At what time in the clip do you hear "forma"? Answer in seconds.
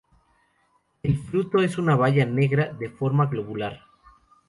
2.89-3.27